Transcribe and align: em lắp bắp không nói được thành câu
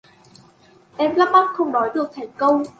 em 0.97 1.15
lắp 1.15 1.29
bắp 1.33 1.47
không 1.55 1.71
nói 1.71 1.91
được 1.95 2.07
thành 2.15 2.27
câu 2.37 2.63